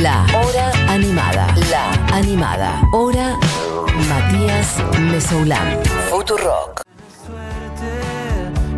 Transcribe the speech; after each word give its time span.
La 0.00 0.24
Hora 0.34 0.72
Animada. 0.88 1.54
La 1.70 1.92
Animada. 2.16 2.80
Hora 2.92 3.38
Matías 4.08 4.82
Mesoulán. 4.98 5.78
Futurock. 6.08 6.80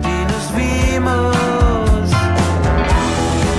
y 0.02 0.32
nos 0.32 0.56
vimos. 0.56 1.36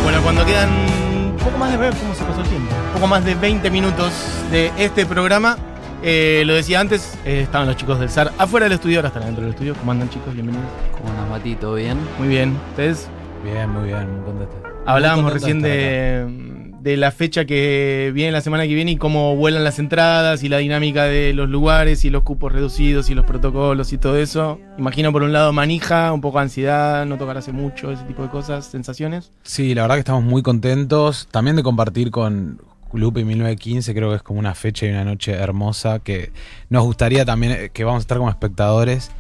Bueno, 0.03 0.21
cuando 0.23 0.45
quedan 0.45 0.69
un 0.69 1.37
poco 1.41 1.57
más 1.57 1.71
de 1.71 1.77
ver 1.77 1.93
cómo 1.95 2.13
se 2.13 2.23
pasó 2.25 2.41
el 2.41 2.47
tiempo, 2.47 2.75
un 2.87 2.93
poco 2.93 3.07
más 3.07 3.23
de 3.23 3.35
20 3.35 3.69
minutos 3.71 4.11
de 4.51 4.73
este 4.77 5.05
programa, 5.05 5.57
eh, 6.03 6.43
lo 6.45 6.55
decía 6.55 6.81
antes, 6.81 7.17
eh, 7.23 7.41
estaban 7.43 7.67
los 7.67 7.77
chicos 7.77 7.99
del 7.99 8.09
SAR 8.09 8.33
afuera 8.37 8.65
del 8.65 8.73
estudio, 8.73 8.97
ahora 8.97 9.07
están 9.07 9.23
dentro 9.23 9.43
del 9.43 9.53
estudio. 9.53 9.75
¿Cómo 9.75 9.93
andan 9.93 10.09
chicos? 10.09 10.33
Bienvenidos. 10.33 10.67
¿Cómo 10.97 11.09
andas, 11.09 11.29
Mati? 11.29 11.55
¿Todo 11.55 11.75
bien? 11.75 11.97
Muy 12.19 12.27
bien. 12.27 12.57
¿Ustedes? 12.71 13.07
Bien, 13.45 13.69
muy 13.69 13.85
bien, 13.85 14.13
muy 14.13 14.25
contento. 14.25 14.55
Hablábamos 14.85 15.23
Muy 15.23 15.31
contento 15.39 15.47
recién 15.47 15.61
de 15.61 16.44
de, 16.85 16.97
la 16.97 17.11
fecha 17.11 17.45
que 17.45 18.11
viene 18.13 18.31
la 18.31 18.41
semana 18.41 18.67
que 18.67 18.73
viene 18.73 18.91
y 18.91 18.97
cómo 18.97 19.35
vuelan 19.35 19.63
las 19.63 19.79
entradas 19.79 20.43
y 20.43 20.49
la 20.49 20.59
dinámica 20.59 21.05
de 21.05 21.33
los 21.33 21.49
lugares 21.49 22.05
y 22.05 22.09
los 22.09 22.23
cupos 22.23 22.51
reducidos 22.51 23.09
y 23.09 23.15
los 23.15 23.25
protocolos 23.25 23.91
y 23.91 23.97
todo 23.97 24.17
eso. 24.17 24.59
Imagino 24.77 25.11
por 25.11 25.23
un 25.23 25.33
lado 25.33 25.51
manija, 25.51 26.13
un 26.13 26.21
poco 26.21 26.37
de 26.37 26.43
ansiedad, 26.43 27.05
no 27.05 27.17
tocar 27.17 27.37
hace 27.37 27.51
mucho, 27.51 27.91
ese 27.91 28.03
tipo 28.03 28.23
de 28.23 28.29
cosas, 28.29 28.65
sensaciones. 28.65 29.31
Sí, 29.43 29.73
la 29.73 29.81
verdad 29.81 29.95
que 29.95 29.99
estamos 29.99 30.23
muy 30.23 30.43
contentos. 30.43 31.27
También 31.31 31.55
de 31.55 31.63
compartir 31.63 32.11
con 32.11 32.61
Lupe 32.93 33.25
1915, 33.25 33.93
creo 33.93 34.09
que 34.11 34.17
es 34.17 34.23
como 34.23 34.39
una 34.39 34.53
fecha 34.53 34.85
y 34.85 34.89
una 34.89 35.03
noche 35.03 35.33
hermosa 35.33 35.99
que 35.99 36.31
nos 36.69 36.83
gustaría 36.83 37.25
también 37.25 37.51
eh, 37.53 37.69
que 37.73 37.83
vamos 37.83 37.99
a 37.99 38.03
estar 38.03 38.17
como 38.17 38.29
espectadores. 38.29 39.11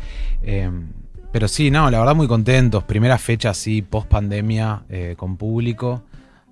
Eh, 0.43 0.69
pero 1.31 1.47
sí, 1.47 1.71
no, 1.71 1.89
la 1.91 1.99
verdad 1.99 2.15
muy 2.15 2.27
contentos. 2.27 2.83
Primera 2.83 3.17
fecha 3.17 3.49
así, 3.49 3.81
post 3.81 4.07
pandemia, 4.07 4.83
con 5.17 5.35
público. 5.35 6.03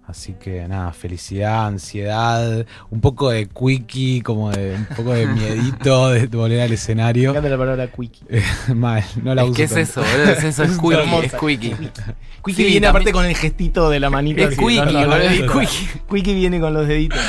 Así 0.05 0.34
que 0.34 0.67
nada, 0.67 0.91
felicidad, 0.91 1.66
ansiedad, 1.66 2.66
un 2.89 2.99
poco 2.99 3.30
de 3.30 3.48
quickie, 3.48 4.21
como 4.21 4.52
de 4.52 4.75
un 4.75 4.85
poco 4.98 5.13
de 5.13 5.25
miedito 5.27 6.09
de 6.11 6.28
volver 6.28 6.59
al 6.59 6.73
escenario. 6.73 7.30
encanta 7.30 7.47
la 7.50 7.58
palabra 7.58 7.88
quickie. 7.88 8.25
Mal, 8.75 9.03
no 9.23 9.33
la 9.33 9.45
uso 9.45 9.53
¿Qué 9.53 9.63
es 9.63 9.69
tanto. 9.72 10.02
eso, 10.02 10.02
boludo? 10.02 10.31
Es 10.38 10.44
eso, 10.44 10.63
es 10.63 10.78
quickie, 10.78 11.25
es 11.25 11.33
quickie. 11.36 11.69
Quickie 12.44 12.53
Sí, 12.53 12.63
viene 12.63 12.81
también- 12.81 12.86
aparte 12.89 13.11
con 13.13 13.25
el 13.25 13.36
gestito 13.36 13.89
de 13.89 14.00
la 14.02 14.09
manita. 14.09 14.41
Es 14.41 14.47
así, 14.50 14.58
quickie, 14.58 14.75
¿no? 14.78 14.83
No, 14.86 14.91
no, 14.91 15.08
boludo, 15.08 15.17
no, 15.17 15.23
es 15.30 15.41
no. 15.45 15.59
quickie. 15.59 16.02
Quickie 16.11 16.33
viene 16.33 16.59
con 16.59 16.73
los 16.73 16.85
deditos. 16.85 17.19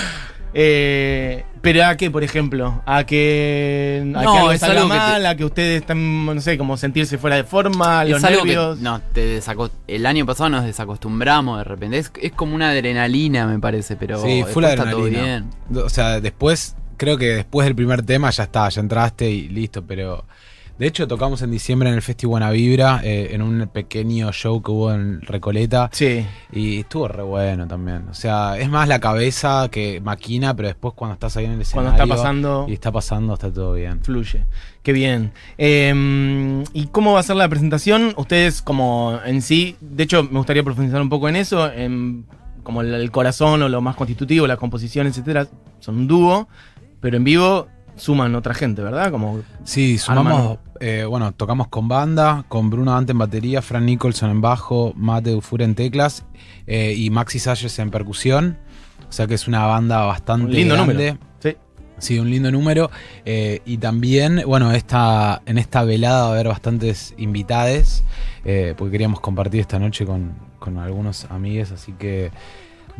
Eh, 0.52 1.44
pero 1.64 1.84
a 1.84 1.96
qué, 1.96 2.10
por 2.10 2.22
ejemplo, 2.22 2.82
a 2.86 3.04
que, 3.04 4.00
a 4.02 4.04
No, 4.04 4.20
que 4.20 4.38
algo 4.38 4.52
es 4.52 4.60
salga 4.60 4.82
algo 4.82 4.88
que 4.88 4.94
te- 4.94 5.00
mal, 5.00 5.26
a 5.26 5.36
que 5.36 5.44
ustedes 5.44 5.80
están, 5.80 6.26
no 6.26 6.40
sé, 6.40 6.56
como 6.56 6.76
sentirse 6.76 7.18
fuera 7.18 7.34
de 7.36 7.42
forma, 7.44 8.04
los 8.04 8.18
Es 8.18 8.24
algo 8.24 8.44
nervios. 8.44 8.76
que 8.78 8.82
no, 8.84 9.00
te 9.12 9.40
el 9.88 10.06
año 10.06 10.24
pasado 10.26 10.50
nos 10.50 10.64
desacostumbramos 10.64 11.58
de 11.58 11.64
repente. 11.64 11.98
Es, 11.98 12.12
es 12.22 12.30
como 12.32 12.54
una 12.54 12.70
adrenalina, 12.70 13.46
me 13.46 13.58
parece, 13.58 13.96
pero 13.96 14.22
Sí, 14.22 14.28
después 14.36 14.54
full 14.54 14.64
está 14.64 14.88
todo 14.90 15.04
bien. 15.04 15.50
O 15.74 15.88
sea, 15.88 16.20
después, 16.20 16.76
creo 16.96 17.16
que 17.18 17.26
después 17.34 17.64
del 17.64 17.74
primer 17.74 18.02
tema 18.02 18.30
ya 18.30 18.44
está, 18.44 18.68
ya 18.68 18.80
entraste 18.80 19.28
y 19.30 19.48
listo, 19.48 19.82
pero... 19.84 20.24
De 20.76 20.88
hecho, 20.88 21.06
tocamos 21.06 21.40
en 21.42 21.52
diciembre 21.52 21.88
en 21.88 21.94
el 21.94 22.02
Festi 22.02 22.26
Buena 22.26 22.50
Vibra, 22.50 23.00
eh, 23.04 23.28
en 23.30 23.42
un 23.42 23.68
pequeño 23.72 24.32
show 24.32 24.60
que 24.60 24.72
hubo 24.72 24.92
en 24.92 25.22
Recoleta, 25.22 25.88
Sí, 25.92 26.26
y 26.50 26.80
estuvo 26.80 27.06
re 27.06 27.22
bueno 27.22 27.68
también. 27.68 28.08
O 28.10 28.14
sea, 28.14 28.58
es 28.58 28.68
más 28.68 28.88
la 28.88 28.98
cabeza 28.98 29.68
que 29.70 30.00
maquina, 30.00 30.54
pero 30.56 30.66
después 30.66 30.94
cuando 30.94 31.14
estás 31.14 31.36
ahí 31.36 31.44
en 31.44 31.52
el 31.52 31.64
cuando 31.70 31.90
escenario... 31.90 32.02
está 32.02 32.06
pasando, 32.06 32.66
Y 32.68 32.72
está 32.72 32.90
pasando, 32.90 33.34
está 33.34 33.52
todo 33.52 33.74
bien. 33.74 34.00
fluye. 34.02 34.46
Qué 34.82 34.92
bien. 34.92 35.32
Eh, 35.58 36.64
¿Y 36.72 36.86
cómo 36.88 37.12
va 37.12 37.20
a 37.20 37.22
ser 37.22 37.36
la 37.36 37.48
presentación? 37.48 38.12
Ustedes 38.16 38.60
como 38.60 39.20
en 39.24 39.42
sí, 39.42 39.76
de 39.80 40.02
hecho 40.02 40.24
me 40.24 40.38
gustaría 40.38 40.64
profundizar 40.64 41.00
un 41.00 41.08
poco 41.08 41.28
en 41.28 41.36
eso, 41.36 41.70
en 41.72 42.26
como 42.64 42.80
el, 42.80 42.92
el 42.94 43.10
corazón 43.12 43.62
o 43.62 43.68
lo 43.68 43.80
más 43.80 43.94
constitutivo, 43.94 44.46
las 44.48 44.58
composiciones, 44.58 45.12
etcétera, 45.12 45.46
son 45.78 45.98
un 45.98 46.08
dúo, 46.08 46.48
pero 47.00 47.16
en 47.16 47.22
vivo 47.24 47.68
suman 47.96 48.34
otra 48.34 48.54
gente, 48.54 48.82
¿verdad? 48.82 49.10
Como 49.10 49.40
Sí, 49.64 49.98
sumamos, 49.98 50.58
eh, 50.80 51.04
bueno, 51.08 51.32
tocamos 51.32 51.68
con 51.68 51.88
banda, 51.88 52.44
con 52.48 52.70
Bruno 52.70 52.92
Dante 52.92 53.12
en 53.12 53.18
batería, 53.18 53.62
Fran 53.62 53.86
Nicholson 53.86 54.30
en 54.30 54.40
bajo, 54.40 54.92
Matt 54.96 55.24
de 55.24 55.34
Ufura 55.34 55.64
en 55.64 55.74
teclas 55.74 56.24
eh, 56.66 56.94
y 56.96 57.10
Maxi 57.10 57.38
Salles 57.38 57.78
en 57.78 57.90
percusión. 57.90 58.58
O 59.08 59.12
sea 59.12 59.26
que 59.26 59.34
es 59.34 59.46
una 59.46 59.64
banda 59.66 60.00
bastante 60.04 60.46
un 60.46 60.52
lindo 60.52 60.74
grande. 60.74 60.94
número. 60.94 61.18
Sí. 61.40 61.56
Sí, 61.98 62.18
un 62.18 62.28
lindo 62.30 62.50
número. 62.50 62.90
Eh, 63.24 63.60
y 63.64 63.78
también, 63.78 64.42
bueno, 64.46 64.72
esta, 64.72 65.40
en 65.46 65.58
esta 65.58 65.84
velada 65.84 66.22
va 66.24 66.28
a 66.30 66.32
haber 66.32 66.48
bastantes 66.48 67.14
invitades, 67.16 68.02
porque 68.76 68.90
queríamos 68.90 69.20
compartir 69.20 69.60
esta 69.60 69.78
noche 69.78 70.04
con, 70.04 70.32
con 70.58 70.78
algunos 70.78 71.26
amigos, 71.30 71.70
así 71.70 71.92
que 71.92 72.32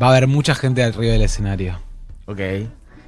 va 0.01 0.07
a 0.07 0.11
haber 0.11 0.29
mucha 0.29 0.55
gente 0.55 0.83
arriba 0.85 1.13
del 1.13 1.23
escenario. 1.23 1.79
Ok. 2.27 2.41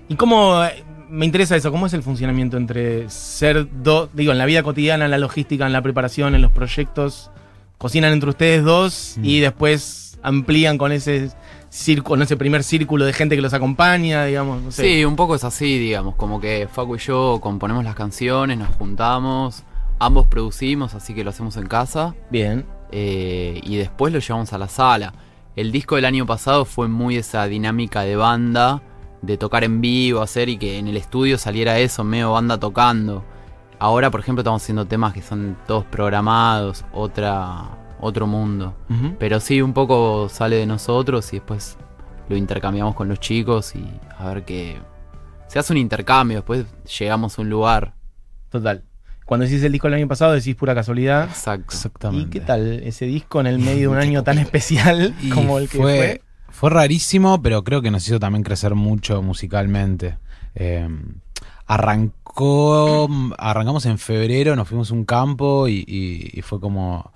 ¿Y 0.08 0.16
cómo, 0.16 0.60
me 1.09 1.25
interesa 1.27 1.56
eso, 1.56 1.71
cómo 1.71 1.87
es 1.87 1.93
el 1.94 2.03
funcionamiento 2.03 2.56
entre 2.56 3.09
ser 3.11 3.67
dos, 3.83 4.09
digo, 4.12 4.33
en 4.33 4.39
la 4.39 4.47
vida 4.47 4.62
cotidiana, 4.62 5.05
en 5.06 5.11
la 5.11 5.19
logística, 5.19 5.67
en 5.67 5.72
la 5.72 5.83
preparación, 5.83 6.34
en 6.34 6.43
los 6.43 6.53
proyectos, 6.53 7.31
cocinan 7.78 8.12
entre 8.12 8.31
ustedes 8.31 8.65
dos 8.65 9.15
Mm. 9.19 9.25
y 9.25 9.41
después 9.41 10.19
amplían 10.22 10.78
con 10.78 10.93
ese 10.93 11.31
círculo, 11.69 12.09
con 12.11 12.22
ese 12.22 12.37
primer 12.37 12.65
círculo 12.65 13.05
de 13.05 13.12
gente 13.12 13.37
que 13.37 13.43
los 13.43 13.53
acompaña, 13.55 14.25
digamos, 14.25 14.62
no 14.62 14.71
sé. 14.72 14.83
Sí, 14.83 15.05
un 15.05 15.15
poco 15.17 15.34
es 15.34 15.44
así, 15.44 15.78
digamos, 15.78 16.15
como 16.17 16.41
que 16.41 16.69
Facu 16.72 16.97
y 16.97 16.99
yo 16.99 17.38
componemos 17.43 17.84
las 17.84 17.94
canciones, 17.94 18.56
nos 18.59 18.69
juntamos, 18.77 19.62
ambos 19.99 20.27
producimos, 20.27 20.94
así 20.94 21.15
que 21.15 21.23
lo 21.25 21.31
hacemos 21.31 21.56
en 21.56 21.67
casa. 21.67 22.15
Bien. 22.31 22.65
eh, 22.93 23.61
y 23.65 23.77
después 23.77 24.12
lo 24.12 24.21
llevamos 24.21 24.53
a 24.53 24.59
la 24.59 24.69
sala. 24.69 25.12
El 25.56 25.73
disco 25.73 25.97
del 25.97 26.05
año 26.05 26.25
pasado 26.25 26.65
fue 26.65 26.87
muy 26.87 27.17
esa 27.17 27.47
dinámica 27.49 28.03
de 28.03 28.15
banda, 28.15 28.81
de 29.26 29.37
tocar 29.37 29.64
en 29.64 29.81
vivo, 29.81 30.22
hacer 30.22 30.48
y 30.48 30.56
que 30.56 30.78
en 30.78 30.88
el 30.88 30.97
estudio 30.97 31.37
saliera 31.38 31.78
eso, 31.78 32.04
medio 32.04 32.32
banda 32.32 32.59
tocando. 32.59 33.25
Ahora, 33.78 34.10
por 34.10 34.20
ejemplo, 34.20 34.41
estamos 34.41 34.62
haciendo 34.62 34.87
temas 34.87 35.12
que 35.12 35.20
son 35.20 35.56
todos 35.66 35.84
programados, 35.84 36.84
otra, 36.92 37.64
otro 38.00 38.26
mundo. 38.26 38.75
Pero 39.19 39.41
sí, 39.41 39.60
un 39.60 39.75
poco 39.75 40.28
sale 40.28 40.56
de 40.56 40.66
nosotros 40.66 41.31
y 41.32 41.37
después 41.37 41.76
lo 42.28 42.37
intercambiamos 42.37 42.94
con 42.94 43.09
los 43.09 43.20
chicos 43.20 43.75
y 43.75 43.87
a 44.19 44.28
ver 44.28 44.44
qué... 44.44 44.78
Se 45.48 45.58
hace 45.58 45.72
un 45.72 45.78
intercambio, 45.78 46.38
después 46.38 46.64
llegamos 46.98 47.38
a 47.38 47.43
un 47.43 47.50
lugar. 47.50 47.94
Total. 48.50 48.82
Cuando 49.26 49.44
decís 49.44 49.62
el 49.62 49.72
disco 49.72 49.88
del 49.88 49.94
año 49.94 50.08
pasado, 50.08 50.32
decís 50.32 50.54
pura 50.54 50.75
casualidad. 50.75 51.25
Exacto. 51.25 51.75
Exactamente. 51.75 52.28
¿Y 52.28 52.31
qué 52.31 52.41
tal 52.41 52.81
ese 52.84 53.06
disco 53.06 53.41
en 53.41 53.48
el 53.48 53.58
medio 53.58 53.91
de 53.91 53.97
un 53.97 53.98
año 54.03 54.22
tan 54.22 54.38
especial 54.38 55.14
como 55.34 55.58
el 55.58 55.69
que 55.69 55.78
fue? 55.78 55.97
fue 55.97 56.22
rarísimo, 56.62 57.43
pero 57.43 57.65
creo 57.65 57.83
que 57.83 57.91
nos 57.91 58.06
hizo 58.06 58.19
también 58.19 58.43
crecer 58.43 58.75
mucho 58.75 59.22
musicalmente. 59.22 60.19
Eh, 60.55 60.89
arrancó, 61.67 63.09
arrancamos 63.39 63.87
en 63.87 63.99
febrero, 63.99 64.56
nos 64.56 64.69
fuimos 64.69 64.91
a 64.91 64.94
un 64.94 65.05
campo 65.05 65.69
y, 65.69 66.41
fue 66.43 66.61
como 66.61 67.12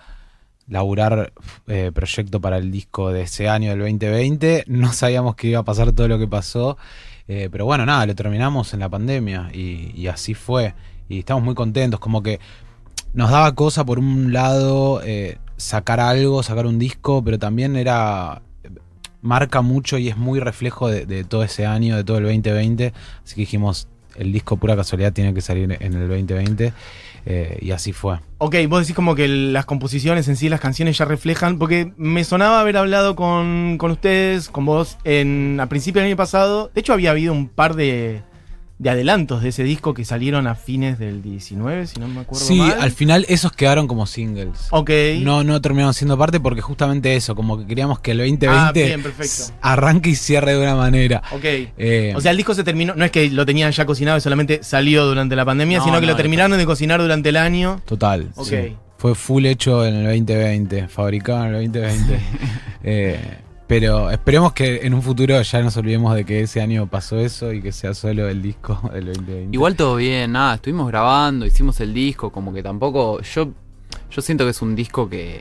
laburar 0.69 1.33
eh, 1.67 1.91
proyecto 1.93 2.41
para 2.41 2.59
el 2.59 2.71
disco 2.71 3.11
de 3.11 3.23
ese 3.23 3.49
año, 3.49 3.71
del 3.71 3.81
2020. 3.81 4.65
No 4.69 4.93
sabíamos 4.93 5.37
que 5.37 5.49
iba 5.49 5.61
a 5.61 5.65
pasar 5.65 5.93
todo 5.93 6.09
lo 6.09 6.19
que 6.19 6.28
pasó, 6.28 6.77
eh, 7.28 7.49
pero 7.51 7.65
bueno, 7.65 7.87
nada, 7.87 8.07
lo 8.07 8.15
terminamos 8.15 8.75
en 8.75 8.81
la 8.81 8.89
pandemia 8.89 9.51
y, 9.53 9.93
y 9.95 10.07
así 10.09 10.34
fue. 10.34 10.75
Y 11.09 11.21
estamos 11.21 11.43
muy 11.43 11.55
contentos, 11.55 11.99
como 11.99 12.22
que 12.22 12.41
nos 13.12 13.31
daba 13.31 13.55
cosa 13.55 13.84
por 13.84 13.99
un 13.99 14.33
lado 14.33 15.03
eh, 15.05 15.39
sacar 15.57 16.01
algo, 16.01 16.43
sacar 16.43 16.67
un 16.67 16.78
disco, 16.78 17.22
pero 17.25 17.39
también 17.39 17.77
era 17.77 18.43
marca 19.22 19.60
mucho 19.60 19.98
y 19.98 20.08
es 20.08 20.16
muy 20.16 20.41
reflejo 20.41 20.88
de, 20.88 21.25
todo 21.25 21.42
ese 21.42 21.66
año, 21.66 21.97
de 21.97 22.04
todo 22.04 22.19
el 22.19 22.25
2020. 22.25 22.92
Así 23.25 23.34
que 23.34 23.41
dijimos, 23.42 23.88
el 24.16 24.32
disco 24.32 24.56
pura 24.56 24.76
casualidad 24.76 25.12
tiene 25.12 25.34
que 25.34 25.41
salir 25.41 25.70
en 25.70 25.94
el 25.94 26.08
2020 26.08 26.72
eh, 27.26 27.59
y 27.60 27.70
así 27.70 27.92
fue. 27.92 28.19
Ok, 28.38 28.56
vos 28.69 28.80
decís 28.80 28.94
como 28.94 29.14
que 29.14 29.28
las 29.28 29.66
composiciones 29.66 30.28
en 30.28 30.36
sí, 30.36 30.48
las 30.48 30.60
canciones 30.60 30.97
ya 30.98 31.04
reflejan, 31.04 31.59
porque 31.59 31.92
me 31.97 32.25
sonaba 32.25 32.60
haber 32.60 32.76
hablado 32.76 33.14
con, 33.16 33.76
con 33.78 33.91
ustedes, 33.91 34.48
con 34.48 34.64
vos, 34.64 34.98
en, 35.04 35.59
a 35.60 35.69
principios 35.69 36.03
del 36.03 36.12
año 36.12 36.16
pasado. 36.16 36.70
De 36.75 36.80
hecho, 36.80 36.92
había 36.92 37.10
habido 37.10 37.33
un 37.33 37.48
par 37.48 37.74
de, 37.77 38.22
de 38.80 38.88
adelantos 38.88 39.42
de 39.42 39.50
ese 39.50 39.62
disco 39.62 39.92
que 39.92 40.06
salieron 40.06 40.47
a 40.47 40.54
fines 40.54 40.98
del 40.98 41.21
19, 41.21 41.86
si 41.86 42.00
no 42.00 42.09
me 42.09 42.21
acuerdo 42.22 42.42
Sí, 42.47 42.56
mal. 42.56 42.78
al 42.80 42.91
final 42.91 43.27
esos 43.28 43.53
quedaron 43.53 43.86
como 43.86 44.06
singles. 44.06 44.68
Ok. 44.71 44.91
No, 45.21 45.44
no 45.44 45.60
terminaron 45.60 45.92
siendo 45.92 46.16
parte 46.16 46.41
porque 46.41 46.62
justamente 46.62 47.15
eso, 47.15 47.34
como 47.36 47.59
que 47.59 47.66
queríamos 47.66 48.00
que 48.00 48.12
el 48.12 48.18
2020 48.18 48.94
Ah, 49.60 49.72
arranque 49.72 50.09
y 50.09 50.15
cierre 50.15 50.54
de 50.54 50.62
una 50.62 50.77
manera. 50.77 51.22
Ok. 51.32 51.44
Eh, 51.44 52.15
O 52.16 52.22
sea, 52.22 52.30
el 52.30 52.38
disco 52.38 52.54
se 52.54 52.65
terminó, 52.65 52.94
no 52.94 53.04
es 53.04 53.10
que 53.10 53.28
lo 53.28 53.44
tenían 53.44 53.71
ya 53.71 53.84
cocinado 53.84 54.16
y 54.16 54.22
solamente 54.22 54.60
salió 54.62 55.04
durante 55.04 55.36
la 55.36 55.44
pandemia, 55.44 55.76
No, 55.78 55.84
sino 55.84 56.00
que 56.00 56.06
no, 56.06 56.12
lo 56.12 56.16
terminaron 56.16 56.56
de 56.56 56.65
cocinar 56.65 57.03
durante 57.03 57.28
el 57.28 57.36
año. 57.36 57.83
Total. 57.84 58.30
Ok. 58.36 58.47
sí. 58.48 58.76
Fue 58.97 59.15
full 59.15 59.44
hecho 59.44 59.84
en 59.86 59.94
el 59.94 60.04
2020, 60.06 60.88
fabricado 60.88 61.44
en 61.44 61.54
el 61.54 61.71
2020. 61.72 62.21
Eh, 62.83 63.21
pero 63.71 64.11
esperemos 64.11 64.53
que 64.53 64.81
en 64.83 64.95
un 64.95 65.01
futuro 65.01 65.41
ya 65.41 65.63
nos 65.63 65.77
olvidemos 65.77 66.13
de 66.17 66.25
que 66.25 66.41
ese 66.43 66.61
año 66.61 66.89
pasó 66.89 67.19
eso 67.21 67.53
y 67.53 67.63
que 67.63 67.71
sea 67.71 67.95
solo 67.95 68.28
el 68.28 68.43
disco 68.43 68.81
del 68.93 69.07
2020. 69.07 69.49
Igual 69.55 69.77
todo 69.77 69.95
bien, 69.97 70.33
nada, 70.33 70.57
estuvimos 70.57 70.89
grabando, 70.89 71.47
hicimos 71.47 71.78
el 71.81 71.95
disco, 71.95 72.31
como 72.33 72.53
que 72.53 72.63
tampoco. 72.65 73.21
Yo, 73.22 73.51
yo 74.11 74.22
siento 74.22 74.43
que 74.45 74.51
es 74.51 74.61
un 74.61 74.75
disco 74.75 75.09
que 75.09 75.41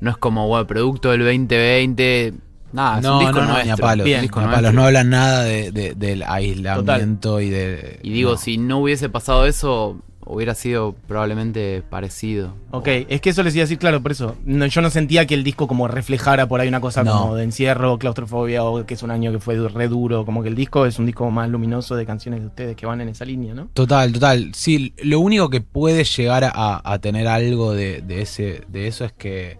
no 0.00 0.10
es 0.12 0.16
como, 0.16 0.46
bueno, 0.46 0.66
producto 0.68 1.10
del 1.10 1.20
2020. 1.24 2.34
Nada, 2.70 2.98
es 3.00 3.04
un 3.04 3.10
No, 3.10 3.18
disco 3.20 3.32
no, 3.34 3.40
no, 3.40 3.46
nuestro. 3.54 3.64
ni 3.64 3.70
a 3.70 3.76
palos. 3.76 4.04
Bien. 4.04 4.16
ni 4.16 4.18
a 4.18 4.22
Disco 4.22 4.40
palos. 4.40 4.74
No 4.74 4.84
hablan 4.84 5.10
nada 5.10 5.42
de, 5.42 5.72
de- 5.72 5.94
del 5.94 6.22
aislamiento 6.22 7.40
y 7.40 7.48
de. 7.50 7.98
Y 8.02 8.12
digo, 8.12 8.32
no. 8.32 8.36
si 8.36 8.58
no 8.58 8.78
hubiese 8.78 9.08
pasado 9.08 9.46
eso, 9.46 10.00
hubiera 10.28 10.54
sido 10.54 10.94
probablemente 11.06 11.82
parecido. 11.88 12.52
Ok, 12.70 12.86
es 13.08 13.20
que 13.20 13.30
eso 13.30 13.42
les 13.42 13.54
iba 13.54 13.62
a 13.62 13.64
decir, 13.64 13.78
claro, 13.78 14.00
por 14.02 14.12
eso. 14.12 14.36
No, 14.44 14.66
yo 14.66 14.80
no 14.82 14.90
sentía 14.90 15.26
que 15.26 15.34
el 15.34 15.42
disco 15.42 15.66
como 15.66 15.88
reflejara 15.88 16.46
por 16.46 16.60
ahí 16.60 16.68
una 16.68 16.80
cosa 16.80 17.02
No. 17.02 17.18
como 17.22 17.34
de 17.34 17.44
encierro, 17.44 17.98
claustrofobia 17.98 18.62
o 18.64 18.84
que 18.86 18.94
es 18.94 19.02
un 19.02 19.10
año 19.10 19.32
que 19.32 19.38
fue 19.40 19.56
re 19.68 19.88
duro. 19.88 20.24
Como 20.24 20.42
que 20.42 20.48
el 20.48 20.54
disco 20.54 20.86
es 20.86 20.98
un 20.98 21.06
disco 21.06 21.30
más 21.30 21.48
luminoso 21.48 21.96
de 21.96 22.06
canciones 22.06 22.40
de 22.40 22.46
ustedes 22.46 22.76
que 22.76 22.86
van 22.86 23.00
en 23.00 23.08
esa 23.08 23.24
línea, 23.24 23.54
¿no? 23.54 23.68
Total, 23.74 24.12
total. 24.12 24.50
Sí, 24.54 24.92
lo 25.02 25.20
único 25.20 25.48
que 25.50 25.60
puede 25.60 26.04
llegar 26.04 26.44
a, 26.44 26.80
a 26.84 26.98
tener 26.98 27.26
algo 27.26 27.72
de, 27.72 28.02
de 28.02 28.22
ese, 28.22 28.62
de 28.68 28.86
eso 28.86 29.04
es 29.04 29.12
que 29.12 29.56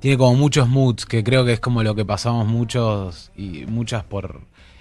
tiene 0.00 0.16
como 0.16 0.34
muchos 0.36 0.68
moods, 0.68 1.06
que 1.06 1.24
creo 1.24 1.44
que 1.44 1.52
es 1.52 1.60
como 1.60 1.82
lo 1.82 1.94
que 1.94 2.04
pasamos 2.04 2.46
muchos 2.46 3.30
y 3.36 3.64
muchas 3.66 4.04
por 4.04 4.40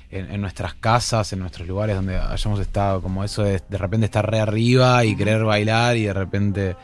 en, 0.10 0.32
en 0.32 0.42
nuestras 0.42 0.74
casas, 0.76 1.34
en 1.34 1.40
nuestros 1.40 1.68
lugares 1.68 1.96
donde 1.96 2.18
hayamos 2.18 2.60
estado, 2.60 3.02
como 3.02 3.24
eso 3.24 3.44
de 3.44 3.62
de 3.68 3.78
repente 3.78 4.06
estar 4.06 4.30
re 4.30 4.40
arriba 4.40 5.04
y 5.06 5.16
querer 5.16 5.44
bailar 5.44 5.98
y 5.98 6.06
de 6.06 6.14
repente 6.14 6.76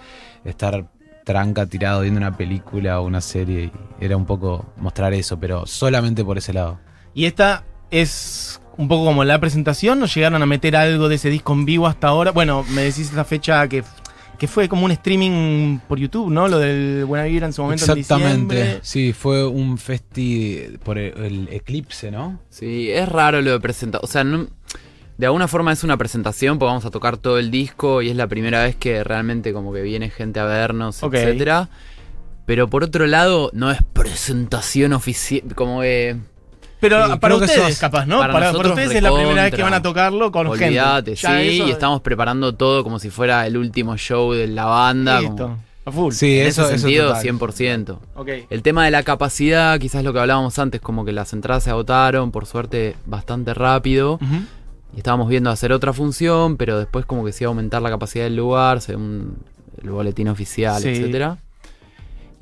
estar 0.43 0.85
tranca 1.23 1.65
tirado 1.65 2.01
viendo 2.01 2.19
una 2.19 2.35
película 2.35 2.99
o 2.99 3.05
una 3.05 3.21
serie. 3.21 3.71
Y 3.99 4.05
era 4.05 4.17
un 4.17 4.25
poco 4.25 4.73
mostrar 4.77 5.13
eso, 5.13 5.39
pero 5.39 5.65
solamente 5.65 6.23
por 6.23 6.37
ese 6.37 6.53
lado. 6.53 6.79
Y 7.13 7.25
esta 7.25 7.63
es 7.91 8.59
un 8.77 8.87
poco 8.87 9.05
como 9.05 9.23
la 9.23 9.39
presentación, 9.39 9.99
¿no 9.99 10.07
llegaron 10.07 10.41
a 10.41 10.45
meter 10.45 10.75
algo 10.75 11.07
de 11.07 11.15
ese 11.15 11.29
disco 11.29 11.53
en 11.53 11.65
vivo 11.65 11.87
hasta 11.87 12.07
ahora? 12.07 12.31
Bueno, 12.31 12.65
me 12.69 12.81
decís 12.81 13.09
esta 13.09 13.23
fecha 13.23 13.67
que, 13.67 13.83
que 14.43 14.47
fue 14.49 14.67
como 14.67 14.83
un 14.83 14.91
streaming 14.91 15.77
por 15.87 15.97
YouTube, 15.97 16.29
¿no? 16.29 16.49
Lo 16.49 16.59
del 16.59 17.05
Buena 17.05 17.23
Vibra 17.23 17.45
en 17.47 17.53
su 17.53 17.61
momento 17.61 17.85
en 17.89 17.97
Exactamente. 17.97 18.79
Sí, 18.81 19.13
fue 19.13 19.47
un 19.47 19.77
festi 19.77 20.63
por 20.83 20.97
el, 20.97 21.47
eclipse, 21.49 22.11
¿no? 22.11 22.41
Sí, 22.49 22.91
es 22.91 23.07
raro 23.07 23.41
lo 23.41 23.51
de 23.51 23.61
presentar. 23.61 24.01
O 24.03 24.07
sea, 24.07 24.25
no- 24.25 24.47
de 25.17 25.25
alguna 25.25 25.47
forma 25.47 25.71
es 25.71 25.85
una 25.85 25.95
presentación, 25.95 26.59
porque 26.59 26.67
vamos 26.71 26.83
a 26.83 26.91
tocar 26.91 27.15
todo 27.15 27.39
el 27.39 27.51
disco 27.51 28.01
y 28.01 28.09
es 28.09 28.17
la 28.17 28.27
primera 28.27 28.61
vez 28.65 28.75
que 28.75 29.01
realmente 29.05 29.53
como 29.53 29.71
que 29.71 29.81
viene 29.81 30.09
gente 30.09 30.41
a 30.41 30.43
vernos, 30.43 31.01
Ok. 31.03 31.13
etcétera. 31.13 31.69
Pero 32.45 32.69
por 32.69 32.83
otro 32.83 33.07
lado, 33.07 33.49
no 33.53 33.71
es 33.71 33.81
presentación 33.93 34.91
oficial, 34.91 35.43
como 35.55 35.79
que... 35.79 36.17
Pero 36.89 37.07
Sí, 37.13 37.19
para 37.19 37.35
ustedes, 37.35 37.61
sos- 37.69 37.79
capaz, 37.79 38.05
¿no? 38.05 38.19
para 38.19 38.33
Para, 38.33 38.33
para 38.33 38.51
nosotros 38.51 38.71
ustedes 38.73 38.95
es 38.95 39.01
la 39.03 39.13
primera 39.13 39.43
vez 39.43 39.53
que 39.53 39.63
van 39.63 39.73
a 39.73 39.81
tocarlo 39.81 40.31
con 40.31 40.47
Olvídate, 40.47 41.15
gente. 41.15 41.43
Sí, 41.49 41.55
eso- 41.57 41.67
y 41.67 41.71
estamos 41.71 42.01
preparando 42.01 42.53
todo 42.55 42.83
como 42.83 42.99
si 42.99 43.09
fuera 43.09 43.47
el 43.47 43.57
último 43.57 43.95
show 43.97 44.33
de 44.33 44.47
la 44.47 44.65
banda. 44.65 45.17
como- 45.17 45.29
Listo, 45.29 45.57
a 45.85 45.91
full. 45.91 46.13
Sí, 46.13 46.39
en 46.39 46.47
eso, 46.47 46.63
ese 46.65 46.75
eso 46.75 46.81
sentido, 46.81 47.07
total. 47.07 47.21
100%. 47.23 47.99
Ok. 48.15 48.29
El 48.49 48.61
tema 48.61 48.85
de 48.85 48.91
la 48.91 49.03
capacidad, 49.03 49.79
quizás 49.79 50.03
lo 50.03 50.13
que 50.13 50.19
hablábamos 50.19 50.57
antes, 50.59 50.79
como 50.81 51.03
que 51.05 51.11
las 51.11 51.33
entradas 51.33 51.63
se 51.63 51.69
agotaron, 51.71 52.31
por 52.31 52.45
suerte, 52.45 52.95
bastante 53.05 53.53
rápido. 53.53 54.19
Y 54.95 54.97
estábamos 54.97 55.27
viendo 55.27 55.49
hacer 55.49 55.71
otra 55.73 55.91
función, 55.91 56.55
pero 56.57 56.77
después 56.77 57.05
como 57.05 57.25
que 57.25 57.31
se 57.31 57.43
iba 57.45 57.49
a 57.49 57.51
aumentar 57.51 57.81
la 57.81 57.89
capacidad 57.89 58.25
del 58.25 58.35
lugar, 58.35 58.79
según 58.81 59.37
el 59.81 59.89
boletín 59.89 60.27
oficial, 60.27 60.81
Sí. 60.81 60.89
etcétera. 60.89 61.37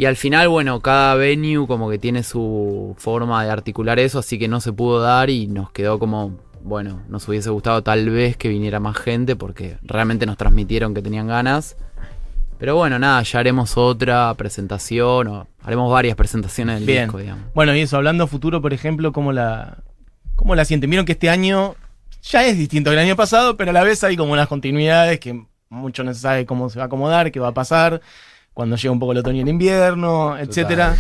Y 0.02 0.08
al 0.08 0.16
final, 0.16 0.50
bueno, 0.50 0.80
cada 0.80 1.14
venue 1.14 1.68
como 1.68 1.88
que 1.88 2.00
tiene 2.00 2.24
su 2.24 2.96
forma 2.98 3.44
de 3.46 3.52
articular 3.52 4.00
eso, 4.00 4.18
así 4.18 4.40
que 4.40 4.48
no 4.48 4.60
se 4.60 4.74
pudo 4.74 5.00
dar 5.00 5.30
y 5.30 5.46
nos 5.46 5.72
quedó 5.72 6.00
como, 6.00 6.40
bueno, 6.64 7.04
nos 7.08 7.28
hubiese 7.28 7.52
gustado 7.52 7.84
tal 7.84 8.10
vez 8.10 8.36
que 8.36 8.50
viniera 8.50 8.80
más 8.80 8.98
gente 8.98 9.36
porque 9.36 9.78
realmente 9.84 10.26
nos 10.26 10.38
transmitieron 10.38 10.96
que 10.96 11.04
tenían 11.04 11.28
ganas. 11.28 11.78
Pero 12.58 12.76
bueno, 12.76 12.98
nada, 12.98 13.22
ya 13.22 13.42
haremos 13.42 13.78
otra 13.78 14.34
presentación 14.34 15.28
o 15.28 15.48
haremos 15.62 15.92
varias 15.92 16.16
presentaciones 16.16 16.78
del 16.78 16.88
Bien. 16.88 17.04
disco, 17.04 17.20
digamos. 17.20 17.54
Bueno, 17.54 17.76
y 17.76 17.82
eso, 17.82 17.98
hablando 17.98 18.26
futuro, 18.26 18.60
por 18.60 18.74
ejemplo, 18.74 19.12
¿cómo 19.12 19.32
la, 19.32 19.84
¿cómo 20.36 20.56
la 20.56 20.66
sienten? 20.66 20.90
Vieron 20.90 21.06
que 21.06 21.12
este 21.12 21.30
año 21.30 21.76
ya 22.24 22.44
es 22.44 22.58
distinto 22.58 22.90
que 22.90 22.96
el 22.96 23.06
año 23.06 23.16
pasado, 23.16 23.56
pero 23.56 23.70
a 23.70 23.74
la 23.76 23.84
vez 23.84 24.04
hay 24.04 24.18
como 24.18 24.34
unas 24.34 24.48
continuidades 24.48 25.20
que 25.20 25.46
mucho 25.70 26.04
no 26.04 26.12
se 26.12 26.22
sabe 26.22 26.48
cómo 26.48 26.72
se 26.72 26.80
va 26.80 26.86
a 26.86 26.88
acomodar, 26.88 27.32
qué 27.32 27.40
va 27.40 27.50
a 27.50 27.54
pasar, 27.54 28.02
cuando 28.54 28.76
llega 28.76 28.92
un 28.92 29.00
poco 29.00 29.12
el 29.14 29.20
otoño 29.20 29.38
y 29.38 29.42
el 29.42 29.50
invierno, 29.50 30.38
etcétera. 30.38 30.96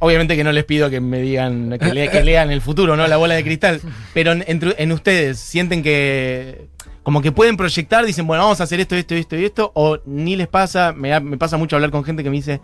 Obviamente 0.00 0.36
que 0.36 0.44
no 0.44 0.52
les 0.52 0.64
pido 0.64 0.90
que 0.90 1.00
me 1.00 1.20
digan, 1.22 1.78
que, 1.78 1.94
le- 1.94 2.10
que 2.10 2.22
lean 2.22 2.50
el 2.50 2.60
futuro, 2.60 2.96
¿no? 2.96 3.06
La 3.06 3.16
bola 3.16 3.34
de 3.34 3.44
cristal. 3.44 3.80
Pero 4.12 4.32
en, 4.32 4.92
ustedes, 4.92 5.38
¿sienten 5.38 5.82
que 5.82 6.68
como 7.02 7.22
que 7.22 7.32
pueden 7.32 7.56
proyectar, 7.56 8.04
dicen, 8.04 8.26
bueno, 8.26 8.42
vamos 8.44 8.60
a 8.60 8.64
hacer 8.64 8.80
esto, 8.80 8.96
esto, 8.96 9.14
esto 9.14 9.36
y 9.36 9.44
esto? 9.44 9.70
¿O 9.74 9.98
ni 10.04 10.36
les 10.36 10.48
pasa? 10.48 10.92
Me, 10.92 11.36
pasa 11.38 11.56
mucho 11.56 11.76
hablar 11.76 11.90
con 11.90 12.02
gente 12.04 12.22
que 12.22 12.30
me 12.30 12.36
dice, 12.36 12.60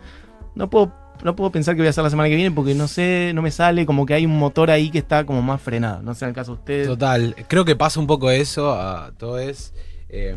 no 0.55 0.69
puedo, 0.69 0.93
no 1.23 1.35
puedo 1.35 1.51
pensar 1.51 1.75
que 1.75 1.81
voy 1.81 1.87
a 1.87 1.91
hacer 1.91 2.03
la 2.03 2.09
semana 2.09 2.27
que 2.29 2.35
viene 2.35 2.51
porque 2.51 2.75
no 2.75 2.87
sé, 2.87 3.31
no 3.33 3.41
me 3.41 3.49
sale, 3.51 3.85
como 3.85 4.05
que 4.05 4.13
hay 4.15 4.25
un 4.25 4.37
motor 4.37 4.69
ahí 4.69 4.89
que 4.91 4.97
está 4.99 5.25
como 5.25 5.41
más 5.41 5.61
frenado. 5.61 6.01
No 6.03 6.13
sé 6.13 6.25
en 6.25 6.29
el 6.29 6.35
caso 6.35 6.53
de 6.53 6.59
ustedes. 6.59 6.87
Total, 6.87 7.35
creo 7.47 7.65
que 7.65 7.75
pasa 7.75 7.99
un 7.99 8.07
poco 8.07 8.29
eso 8.29 8.73
a 8.73 9.13
todos. 9.17 9.73
eh, 10.09 10.35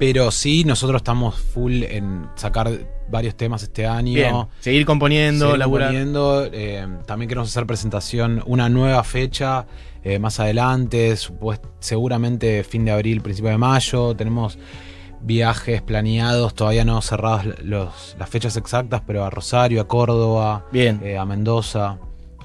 pero 0.00 0.30
sí, 0.30 0.64
nosotros 0.64 1.00
estamos 1.00 1.36
full 1.38 1.82
en 1.84 2.26
sacar 2.34 2.70
varios 3.10 3.36
temas 3.36 3.62
este 3.62 3.86
año. 3.86 4.14
Bien, 4.14 4.34
seguir 4.60 4.86
componiendo, 4.86 5.44
seguir 5.44 5.58
laburar. 5.58 5.88
componiendo, 5.88 6.48
eh, 6.50 6.88
también 7.06 7.28
queremos 7.28 7.50
hacer 7.50 7.66
presentación, 7.66 8.42
una 8.46 8.68
nueva 8.70 9.04
fecha 9.04 9.66
eh, 10.02 10.18
más 10.18 10.40
adelante, 10.40 11.12
supuest- 11.16 11.66
seguramente 11.80 12.64
fin 12.64 12.86
de 12.86 12.92
abril, 12.92 13.20
principio 13.20 13.50
de 13.50 13.58
mayo. 13.58 14.16
Tenemos 14.16 14.58
viajes 15.20 15.82
planeados, 15.82 16.54
todavía 16.54 16.86
no 16.86 17.02
cerrados 17.02 17.44
los, 17.62 18.16
las 18.18 18.30
fechas 18.30 18.56
exactas, 18.56 19.02
pero 19.06 19.22
a 19.24 19.28
Rosario, 19.28 19.82
a 19.82 19.86
Córdoba, 19.86 20.64
Bien. 20.72 20.98
eh, 21.04 21.18
a 21.18 21.26
Mendoza. 21.26 21.98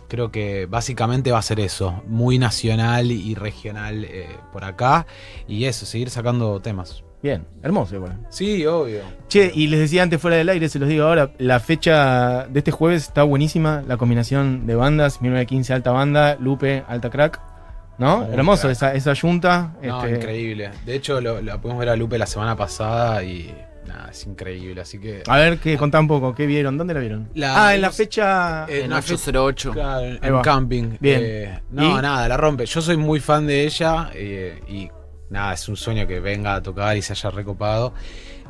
Creo 0.09 0.29
que 0.29 0.65
básicamente 0.65 1.31
va 1.31 1.39
a 1.39 1.41
ser 1.41 1.61
eso, 1.61 2.03
muy 2.07 2.37
nacional 2.37 3.11
y 3.11 3.33
regional 3.33 4.05
por 4.51 4.63
acá. 4.65 5.07
Y 5.47 5.63
eso, 5.65 5.85
seguir 5.85 6.09
sacando 6.09 6.59
temas. 6.61 7.03
Bien, 7.25 7.43
hermoso 7.63 7.95
igual. 7.95 8.19
Sí, 8.29 8.63
obvio. 8.67 8.99
Che, 9.29 9.51
y 9.55 9.65
les 9.65 9.79
decía 9.79 10.03
antes 10.03 10.21
fuera 10.21 10.37
del 10.37 10.47
aire, 10.47 10.69
se 10.69 10.77
los 10.77 10.87
digo 10.87 11.05
ahora, 11.05 11.31
la 11.39 11.59
fecha 11.59 12.45
de 12.47 12.59
este 12.59 12.69
jueves 12.69 13.01
está 13.01 13.23
buenísima, 13.23 13.81
la 13.87 13.97
combinación 13.97 14.67
de 14.67 14.75
bandas, 14.75 15.23
1915 15.23 15.73
alta 15.73 15.89
banda, 15.89 16.37
Lupe 16.39 16.83
alta 16.87 17.09
crack, 17.09 17.41
¿no? 17.97 18.19
Muy 18.19 18.31
Hermoso 18.35 18.61
crack. 18.67 18.71
esa, 18.73 18.93
esa 18.93 19.15
junta. 19.19 19.73
No, 19.81 20.05
este, 20.05 20.17
increíble. 20.19 20.69
De 20.85 20.93
hecho, 20.93 21.19
lo, 21.19 21.41
la 21.41 21.59
pudimos 21.59 21.79
ver 21.79 21.89
a 21.89 21.95
Lupe 21.95 22.19
la 22.19 22.27
semana 22.27 22.55
pasada 22.55 23.23
y 23.23 23.51
nada, 23.87 24.09
es 24.11 24.23
increíble. 24.27 24.81
Así 24.81 24.99
que. 24.99 25.23
A 25.25 25.37
ver, 25.37 25.57
que 25.57 25.77
contá 25.77 25.99
un 25.99 26.07
poco, 26.07 26.35
¿qué 26.35 26.45
vieron? 26.45 26.77
¿Dónde 26.77 26.93
la 26.93 26.99
vieron? 26.99 27.27
La- 27.33 27.69
ah, 27.69 27.73
en 27.73 27.81
la 27.81 27.89
fecha... 27.89 28.67
En 28.69 28.91
yo- 28.91 28.97
808. 28.97 29.71
Claro, 29.71 30.05
en 30.21 30.41
camping. 30.43 30.97
Bien. 30.99 31.21
Eh, 31.23 31.59
no, 31.71 31.97
¿Y? 31.97 32.01
nada, 32.03 32.27
la 32.29 32.37
rompe. 32.37 32.67
Yo 32.67 32.81
soy 32.81 32.97
muy 32.97 33.19
fan 33.19 33.47
de 33.47 33.63
ella 33.63 34.11
eh, 34.13 34.59
y 34.67 34.89
nada, 35.35 35.53
es 35.53 35.69
un 35.69 35.77
sueño 35.77 36.07
que 36.07 36.19
venga 36.19 36.55
a 36.55 36.63
tocar 36.63 36.97
y 36.97 37.01
se 37.01 37.13
haya 37.13 37.29
recopado. 37.29 37.93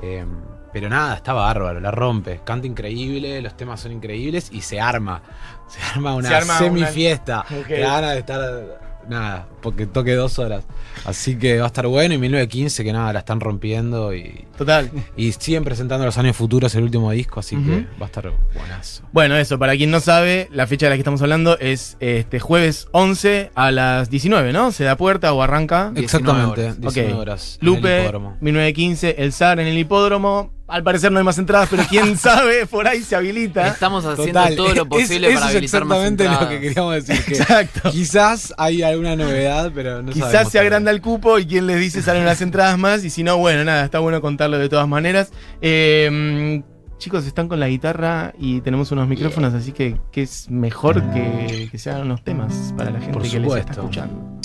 Eh, 0.01 0.25
pero 0.71 0.89
nada, 0.89 1.15
está 1.15 1.33
bárbaro, 1.33 1.79
la 1.79 1.91
rompe. 1.91 2.41
Canta 2.43 2.67
increíble, 2.67 3.41
los 3.41 3.55
temas 3.55 3.79
son 3.79 3.93
increíbles 3.93 4.49
y 4.51 4.61
se 4.61 4.79
arma. 4.79 5.21
Se 5.67 5.79
arma 5.81 6.15
una 6.15 6.41
semifiesta. 6.41 7.45
una-. 7.49 7.63
Que 7.65 7.79
gana 7.79 8.11
de 8.11 8.19
estar. 8.19 8.84
Nada, 9.09 9.47
porque 9.61 9.85
toque 9.85 10.13
dos 10.15 10.39
horas. 10.39 10.63
Así 11.05 11.37
que 11.37 11.57
va 11.59 11.65
a 11.65 11.67
estar 11.67 11.85
bueno. 11.87 12.13
Y 12.13 12.17
1915, 12.17 12.83
que 12.83 12.93
nada, 12.93 13.13
la 13.13 13.19
están 13.19 13.39
rompiendo. 13.39 14.13
Y, 14.15 14.45
Total. 14.57 14.89
y 15.17 15.31
siguen 15.33 15.63
presentando 15.63 16.05
los 16.05 16.17
años 16.17 16.35
futuros 16.35 16.73
el 16.75 16.83
último 16.83 17.11
disco. 17.11 17.39
Así 17.39 17.55
que 17.55 17.85
va 18.01 18.03
a 18.03 18.05
estar 18.05 18.31
buenazo. 18.53 19.03
Bueno, 19.11 19.35
eso, 19.37 19.59
para 19.59 19.75
quien 19.75 19.91
no 19.91 19.99
sabe, 19.99 20.47
la 20.51 20.65
fecha 20.67 20.87
de 20.87 20.91
la 20.91 20.95
que 20.95 21.01
estamos 21.01 21.21
hablando 21.21 21.57
es 21.59 21.97
este 21.99 22.39
jueves 22.39 22.87
11 22.91 23.51
a 23.55 23.71
las 23.71 24.09
19, 24.09 24.53
¿no? 24.53 24.71
Se 24.71 24.83
da 24.83 24.95
puerta 24.97 25.31
o 25.33 25.41
arranca. 25.41 25.91
19 25.93 26.03
Exactamente, 26.05 26.61
horas. 26.61 26.79
19 26.81 27.13
Ok. 27.13 27.19
horas. 27.19 27.57
en 27.61 27.67
el 27.67 27.73
Lupe, 27.75 27.99
hipódromo. 28.01 28.37
1915, 28.41 29.15
el 29.19 29.33
SAR 29.33 29.59
en 29.59 29.67
el 29.67 29.77
hipódromo. 29.77 30.53
Al 30.67 30.81
parecer 30.83 31.11
no 31.11 31.19
hay 31.19 31.23
más 31.23 31.37
entradas, 31.37 31.67
pero 31.69 31.83
quién 31.87 32.17
sabe, 32.17 32.65
por 32.65 32.87
ahí 32.87 33.01
se 33.03 33.15
habilita. 33.15 33.67
Estamos 33.67 34.03
haciendo 34.03 34.33
Total, 34.39 34.55
todo 34.55 34.73
lo 34.73 34.81
es- 34.83 34.87
posible 34.87 35.27
eso 35.27 35.35
para 35.39 35.49
es 35.51 35.55
habilitar 35.55 35.85
más 35.85 35.97
exactamente 35.99 36.43
lo 36.45 36.49
que 36.49 36.59
queríamos 36.59 36.93
decir. 37.05 37.23
Que 37.23 37.33
Exacto. 37.37 37.91
quizás 37.91 38.53
hay 38.57 38.81
alguna 38.81 39.15
novedad, 39.15 39.71
pero 39.75 40.01
no 40.01 40.11
Quizás 40.11 40.31
sabemos 40.31 40.51
se 40.51 40.59
agranda 40.59 40.89
todavía. 40.89 40.95
el 40.97 41.01
cupo 41.03 41.37
y 41.37 41.45
quien 41.45 41.67
les 41.67 41.79
dice 41.79 42.01
salen 42.01 42.23
unas 42.23 42.41
entradas 42.41 42.79
más. 42.79 43.03
Y 43.03 43.11
si 43.11 43.21
no, 43.23 43.37
bueno, 43.37 43.63
nada, 43.63 43.85
está 43.85 43.99
bueno 43.99 44.21
contarlo 44.21 44.57
de 44.57 44.67
todas 44.67 44.87
maneras. 44.87 45.31
Eh, 45.61 46.63
chicos, 46.97 47.27
están 47.27 47.47
con 47.47 47.59
la 47.59 47.67
guitarra 47.67 48.33
y 48.39 48.61
tenemos 48.61 48.91
unos 48.91 49.07
micrófonos, 49.07 49.53
así 49.53 49.71
que, 49.71 49.97
que 50.11 50.23
es 50.23 50.49
mejor 50.49 51.03
que, 51.13 51.67
que 51.71 51.77
se 51.77 51.91
hagan 51.91 52.03
unos 52.07 52.23
temas 52.23 52.73
para 52.75 52.89
la 52.89 52.99
gente 52.99 53.13
Por 53.13 53.21
que 53.29 53.39
les 53.39 53.53
está 53.55 53.73
escuchando. 53.73 54.39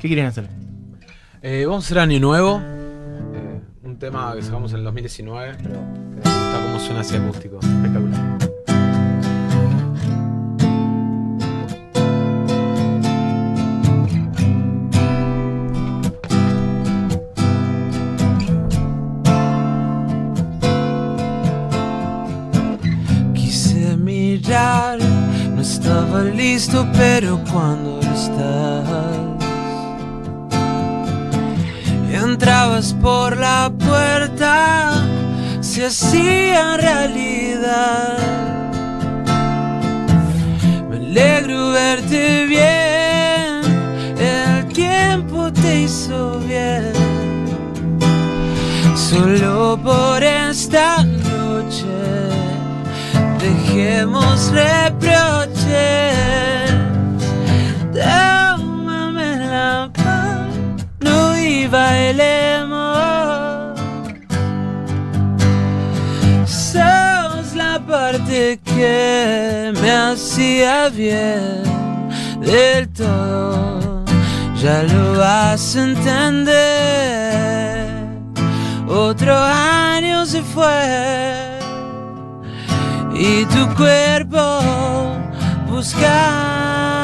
¿Qué 0.00 0.08
quieren 0.08 0.26
hacer? 0.26 0.48
Eh, 1.42 1.64
vamos 1.66 1.84
a 1.84 1.86
hacer 1.86 1.98
Año 2.00 2.18
Nuevo. 2.18 2.60
Un 3.86 3.98
tema 3.98 4.34
que 4.34 4.42
sacamos 4.42 4.72
en 4.72 4.78
el 4.78 4.84
2019, 4.84 5.56
pero 5.62 5.80
me 5.80 6.16
gusta 6.16 6.60
cómo 6.66 6.80
suena 6.80 7.00
así 7.00 7.16
acústico. 7.16 7.60
Espectacular. 7.60 8.38
Quise 23.34 23.96
mirar, 23.96 24.98
no 25.54 25.60
estaba 25.60 26.22
listo 26.24 26.46
listo, 26.56 26.86
pero 26.92 27.38
cuando 27.52 28.00
estás, 28.00 29.05
entrabas 32.56 32.94
por 33.02 33.36
la 33.36 33.70
puerta, 33.78 35.04
se 35.60 35.84
hacía 35.84 36.78
realidad. 36.78 38.16
Me 40.88 40.96
alegro 40.96 41.72
verte 41.72 42.46
bien, 42.46 43.60
el 44.18 44.66
tiempo 44.72 45.52
te 45.52 45.82
hizo 45.82 46.38
bien. 46.38 46.92
Solo 48.94 49.78
por 49.82 50.22
esta 50.22 51.04
noche 51.04 51.84
dejemos 53.38 54.50
reproches. 54.50 55.25
Me 69.72 69.90
hacía 69.90 70.88
bien 70.88 71.62
del 72.40 72.88
todo. 72.88 74.04
Ya 74.60 74.82
lo 74.82 75.18
vas 75.18 75.76
a 75.76 75.82
entender. 75.84 76.56
Otro 78.88 79.36
año 79.36 80.24
se 80.26 80.42
fue 80.42 81.58
y 83.14 83.44
tu 83.46 83.74
cuerpo 83.74 84.60
buscándome. 85.68 86.95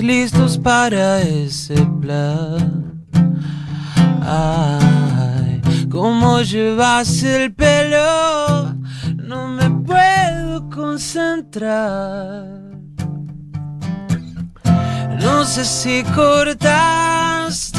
Listos 0.00 0.58
para 0.58 1.20
ese 1.20 1.74
plan. 2.00 3.04
Ay, 4.22 5.62
cómo 5.90 6.40
llevas 6.42 7.22
el 7.22 7.54
pelo, 7.54 8.74
no 9.16 9.48
me 9.48 9.70
puedo 9.86 10.68
concentrar. 10.70 12.46
No 15.20 15.44
sé 15.44 15.64
si 15.64 16.02
cortaste 16.14 17.77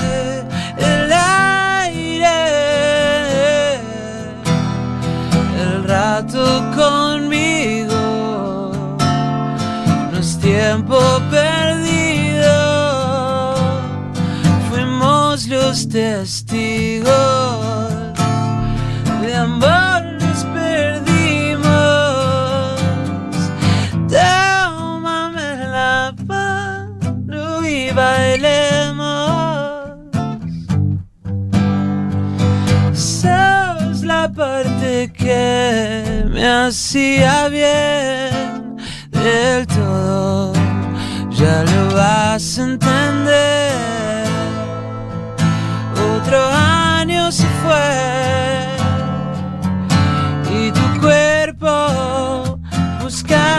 los 15.69 15.87
testigos 15.87 17.11
de 19.21 19.35
amor 19.35 20.01
nos 20.19 20.43
perdimos. 20.45 21.69
Tómame 24.09 25.57
la 25.67 26.15
mano 26.25 27.63
y 27.67 27.91
bailemos. 27.91 29.29
Sos 32.93 34.01
la 34.03 34.31
parte 34.35 35.13
que 35.15 36.25
me 36.33 36.47
hacía 36.47 37.47
bien 37.47 38.75
del 39.11 39.67
todo. 39.67 40.51
Ya 41.29 41.63
lo 41.63 41.93
vas 41.93 42.57
a 42.57 42.63
entender. 42.63 44.18
Fue 47.69 48.65
y 50.51 50.71
tu 50.71 50.85
cuerpo 51.01 52.59
buscándome 53.01 53.51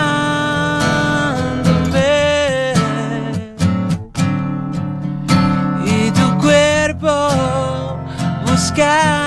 y 5.86 6.10
tu 6.10 6.38
cuerpo 6.38 7.12
buscándome. 8.46 9.20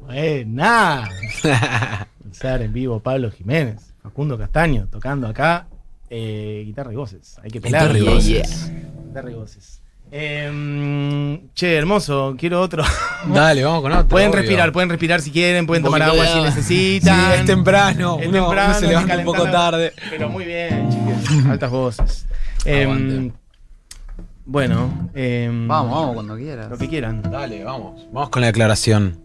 Buena. 0.00 1.08
Pensar 2.22 2.62
en 2.62 2.72
vivo 2.72 3.00
Pablo 3.00 3.30
Jiménez, 3.30 3.94
Facundo 4.08 4.38
Castaño, 4.38 4.88
tocando 4.90 5.26
acá 5.26 5.66
eh, 6.08 6.62
guitarra 6.64 6.92
y 6.92 6.96
voces. 6.96 7.38
Hay 7.42 7.50
que 7.50 7.60
pelar. 7.60 7.92
Guitarra 7.92 7.98
y 7.98 8.14
voces. 8.14 8.72
Guitarra 9.06 9.30
y 9.30 9.34
voces. 9.34 9.82
Em, 10.10 11.52
che, 11.52 11.76
hermoso, 11.76 12.34
quiero 12.38 12.62
otro. 12.62 12.82
Dale, 13.34 13.62
vamos 13.62 13.82
con 13.82 13.92
otro. 13.92 14.08
pueden 14.08 14.30
obvio. 14.30 14.40
respirar, 14.40 14.72
pueden 14.72 14.88
respirar 14.88 15.20
si 15.20 15.30
quieren, 15.30 15.66
pueden 15.66 15.84
tomar 15.84 16.02
agua 16.02 16.22
de 16.22 16.28
si 16.32 16.40
necesitan. 16.40 17.32
Sí, 17.32 17.40
es 17.40 17.44
temprano. 17.44 18.16
Es 18.18 18.28
uno, 18.28 18.38
temprano, 18.38 18.70
uno 18.70 18.80
se 18.80 18.86
levanta 18.86 19.18
un 19.18 19.24
poco 19.26 19.42
tarde. 19.44 19.92
Pero 20.08 20.30
muy 20.30 20.46
bien, 20.46 20.88
chicos. 20.88 21.46
Altas 21.50 21.70
voces. 21.70 22.26
Em, 22.64 23.30
bueno, 24.46 25.10
em, 25.14 25.68
Vamos, 25.68 25.92
vamos 25.92 26.14
cuando 26.14 26.36
quieras. 26.36 26.70
Lo 26.70 26.78
que 26.78 26.88
quieran. 26.88 27.20
Dale, 27.20 27.62
vamos. 27.62 28.06
Vamos 28.10 28.30
con 28.30 28.40
la 28.40 28.46
declaración. 28.46 29.18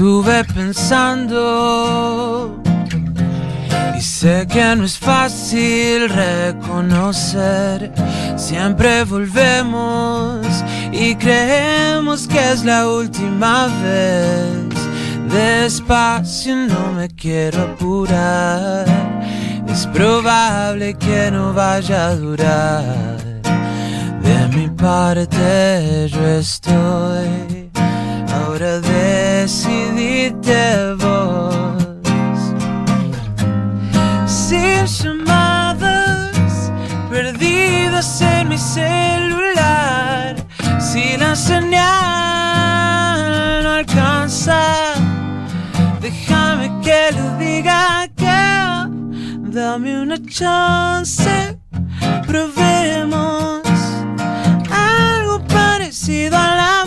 Estuve 0.00 0.44
pensando 0.54 1.38
y 3.94 4.00
sé 4.00 4.46
que 4.46 4.74
no 4.74 4.86
es 4.86 4.98
fácil 4.98 6.08
reconocer. 6.08 7.92
Siempre 8.34 9.04
volvemos 9.04 10.46
y 10.90 11.14
creemos 11.16 12.26
que 12.26 12.50
es 12.50 12.64
la 12.64 12.88
última 12.88 13.66
vez. 13.82 14.72
Despacio 15.28 16.56
no 16.56 16.94
me 16.94 17.08
quiero 17.08 17.64
apurar. 17.64 18.86
Es 19.68 19.86
probable 19.88 20.94
que 20.94 21.30
no 21.30 21.52
vaya 21.52 22.06
a 22.06 22.16
durar. 22.16 23.42
De 24.22 24.48
mi 24.56 24.70
parte 24.70 26.08
yo 26.08 26.26
estoy. 26.26 27.59
Ahora 28.32 28.80
decidiste 28.80 30.54
vos. 30.94 31.54
Sin 34.26 34.86
llamadas, 34.86 36.70
perdidas 37.10 38.20
en 38.20 38.48
mi 38.48 38.58
celular. 38.58 40.36
Si 40.78 41.16
la 41.16 41.34
señal 41.34 41.82
no 43.62 43.70
alcanza, 43.70 44.94
déjame 46.00 46.70
que 46.82 47.10
lo 47.16 47.36
diga 47.38 48.02
acá. 48.02 48.88
Dame 49.40 50.00
una 50.00 50.16
chance, 50.28 51.58
probemos 52.26 53.62
algo 54.70 55.42
parecido 55.48 56.36
al 56.36 56.60
amor. 56.60 56.79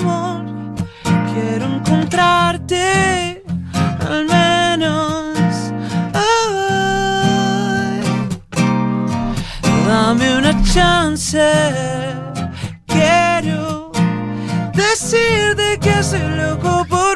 Encontrarte, 1.86 3.44
al 4.10 4.26
menos. 4.26 5.74
Dame 9.88 10.38
una 10.38 10.54
chance, 10.64 11.40
quiero 12.88 13.92
decirte 14.74 15.78
que 15.80 16.02
soy 16.02 16.22
loco 16.38 16.86
por 16.90 17.14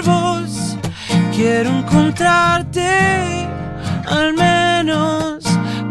Quiero 1.31 1.69
encontrarte, 1.69 3.47
al 4.07 4.33
menos 4.33 5.43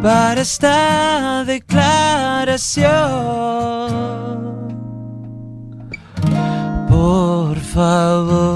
para 0.03 0.41
esta 0.41 1.45
declaración. 1.45 2.87
Por 6.89 7.57
favor. 7.61 8.56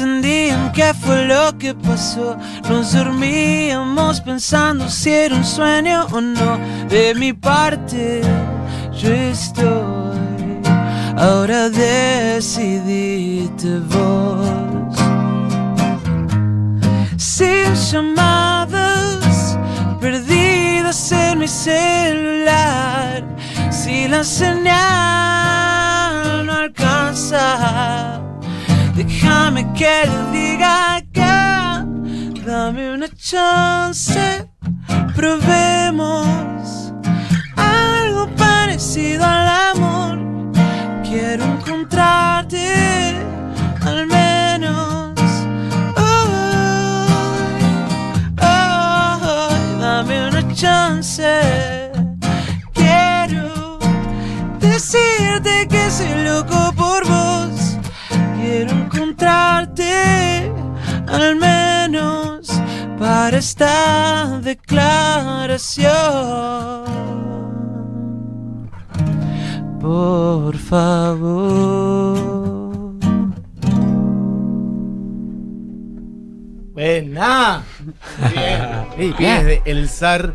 Entendían 0.00 0.72
qué 0.72 0.94
fue 0.94 1.26
lo 1.26 1.56
que 1.58 1.74
pasó. 1.74 2.36
Nos 2.68 2.92
dormíamos 2.92 4.20
pensando 4.22 4.88
si 4.88 5.10
era 5.10 5.34
un 5.34 5.44
sueño 5.44 6.06
o 6.12 6.20
no. 6.20 6.58
De 6.88 7.14
mi 7.14 7.32
parte, 7.32 8.22
yo 8.92 9.12
estoy. 9.12 9.60
Ahora 11.16 11.68
decidiste 11.68 12.98
vos. 13.90 14.46
Sin 17.16 17.74
llamadas 17.74 19.58
perdidas 20.00 21.12
en 21.12 21.38
mi 21.40 21.48
celular. 21.48 23.24
Si 23.70 24.08
la 24.08 24.24
señal 24.24 24.70
no 26.46 26.52
alcanza, 26.54 28.20
déjame 29.30 29.72
que 29.74 30.06
le 30.06 30.20
diga 30.32 30.96
acá. 30.96 31.86
Dame 32.44 32.92
una 32.94 33.08
chance, 33.08 34.48
probemos 35.14 36.92
algo 37.56 38.26
parecido 38.36 39.24
al 39.24 39.48
amor. 39.74 40.18
Quiero 41.04 41.44
encontrarte, 41.44 43.16
al 43.82 44.06
menos. 44.06 45.14
hoy, 45.96 46.32
hoy. 48.42 49.80
dame 49.80 50.28
una 50.28 50.42
chance. 50.54 51.90
Quiero 52.74 53.78
decirte 54.58 55.68
que 55.68 55.90
soy 55.90 56.24
loco 56.24 56.59
esta 63.40 64.38
declaración. 64.42 65.88
Por 69.80 70.58
favor. 70.58 72.18
Buena. 76.74 77.64
Bien. 78.98 79.16
Desde 79.18 79.62
el 79.64 79.88
zar 79.88 80.34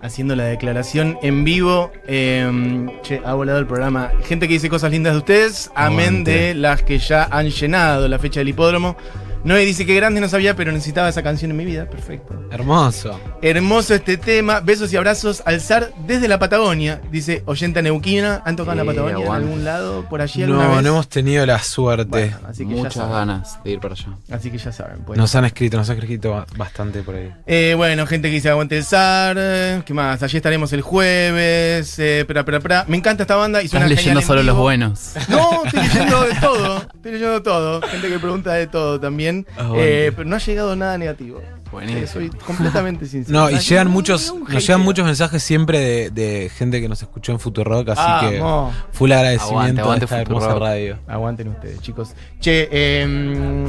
haciendo 0.00 0.34
la 0.34 0.44
declaración 0.44 1.18
en 1.20 1.44
vivo. 1.44 1.92
Eh, 2.06 2.86
che, 3.02 3.20
ha 3.26 3.34
volado 3.34 3.58
el 3.58 3.66
programa. 3.66 4.10
Gente 4.24 4.48
que 4.48 4.54
dice 4.54 4.70
cosas 4.70 4.90
lindas 4.90 5.12
de 5.12 5.18
ustedes, 5.18 5.70
amén 5.74 6.24
de 6.24 6.54
las 6.54 6.82
que 6.82 6.98
ya 6.98 7.24
han 7.30 7.50
llenado 7.50 8.08
la 8.08 8.18
fecha 8.18 8.40
del 8.40 8.48
hipódromo. 8.48 8.96
Noé 9.44 9.64
dice 9.64 9.86
que 9.86 9.94
grande 9.94 10.20
no 10.20 10.28
sabía, 10.28 10.54
pero 10.56 10.72
necesitaba 10.72 11.08
esa 11.08 11.22
canción 11.22 11.50
en 11.50 11.56
mi 11.56 11.64
vida. 11.64 11.88
Perfecto. 11.88 12.34
Hermoso. 12.50 13.18
Hermoso 13.40 13.94
este 13.94 14.16
tema. 14.16 14.60
Besos 14.60 14.92
y 14.92 14.96
abrazos 14.96 15.42
al 15.46 15.60
zar 15.60 15.92
desde 16.06 16.28
la 16.28 16.38
Patagonia. 16.38 17.00
Dice 17.10 17.42
oyenta 17.46 17.80
neuquina. 17.80 18.42
¿Han 18.44 18.56
tocado 18.56 18.72
en 18.72 18.86
la 18.86 18.92
Patagonia 18.92 19.16
en 19.16 19.22
aguante. 19.22 19.46
algún 19.48 19.64
lado 19.64 20.04
por 20.08 20.20
allí 20.20 20.42
alguna 20.42 20.64
No, 20.64 20.74
vez? 20.74 20.82
no 20.82 20.88
hemos 20.90 21.08
tenido 21.08 21.46
la 21.46 21.58
suerte. 21.60 22.08
Bueno, 22.08 22.36
así 22.48 22.64
que 22.64 22.70
ya 22.70 22.76
Muchas 22.76 22.94
saben. 22.94 23.12
ganas 23.12 23.62
de 23.64 23.70
ir 23.70 23.80
para 23.80 23.94
allá. 23.94 24.08
Así 24.30 24.50
que 24.50 24.58
ya 24.58 24.72
saben. 24.72 24.98
pues. 25.06 25.16
Nos 25.18 25.34
han 25.34 25.44
escrito, 25.44 25.76
nos 25.76 25.88
han 25.88 25.98
escrito 25.98 26.30
ba- 26.32 26.46
bastante 26.56 27.02
por 27.02 27.14
ahí. 27.14 27.32
Eh, 27.46 27.74
bueno, 27.76 28.06
gente 28.06 28.28
que 28.28 28.34
dice 28.34 28.50
aguante 28.50 28.76
el 28.76 28.84
zar. 28.84 29.36
¿Qué 29.84 29.94
más? 29.94 30.22
Allí 30.22 30.36
estaremos 30.36 30.72
el 30.72 30.82
jueves. 30.82 31.98
Eh, 31.98 32.24
pra, 32.26 32.44
pra, 32.44 32.60
pra. 32.60 32.84
Me 32.88 32.96
encanta 32.96 33.22
esta 33.22 33.36
banda 33.36 33.62
y 33.62 33.66
Estás 33.66 33.78
suena 33.80 33.86
leyendo 33.88 34.20
genial 34.20 34.22
en 34.22 34.26
solo 34.26 34.42
los 34.42 34.56
buenos. 34.56 35.12
No, 35.28 35.64
estoy 35.64 35.82
leyendo 35.82 36.22
de 36.28 36.34
todo. 36.34 36.76
Estoy 36.94 37.12
leyendo 37.12 37.42
todo. 37.42 37.82
Gente 37.82 38.08
que 38.08 38.18
pregunta 38.18 38.52
de 38.54 38.66
todo 38.66 38.98
también. 39.00 39.27
Aguante. 39.56 40.06
Eh, 40.06 40.12
pero 40.12 40.28
no 40.28 40.36
ha 40.36 40.38
llegado 40.38 40.76
nada 40.76 40.98
negativo. 40.98 41.40
Buenísimo. 41.70 42.04
Eh, 42.04 42.06
soy 42.06 42.30
completamente 42.30 43.06
sincero. 43.06 43.38
No, 43.38 43.50
y 43.50 43.58
llegan 43.58 43.88
no, 43.88 43.92
muchos, 43.92 44.34
nos 44.48 44.66
llegan 44.66 44.80
muchos 44.80 45.04
mensajes 45.04 45.42
siempre 45.42 45.78
de, 45.78 46.10
de 46.10 46.50
gente 46.50 46.80
que 46.80 46.88
nos 46.88 47.02
escuchó 47.02 47.32
en 47.32 47.40
Futurock, 47.40 47.90
así 47.90 48.26
que 48.26 48.40
Vamos. 48.40 48.74
full 48.92 49.12
agradecimiento 49.12 49.58
Aguante, 49.58 49.80
aguante 49.82 50.00
de 50.00 50.04
esta 50.06 50.20
hermosa 50.20 50.54
radio. 50.58 50.98
Aguanten 51.06 51.48
ustedes, 51.48 51.80
chicos. 51.80 52.14
Che, 52.40 52.68
eh, 52.70 53.66